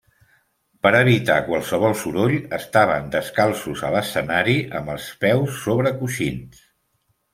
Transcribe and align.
Per 0.85 0.91
evitar 0.99 1.35
qualsevol 1.49 1.93
soroll, 1.99 2.33
estaven 2.59 3.11
descalços 3.17 3.83
a 3.91 3.95
l’escenari 3.97 4.57
amb 4.81 4.93
els 4.95 5.11
peus 5.27 5.61
sobre 5.67 5.97
coixins. 6.03 6.65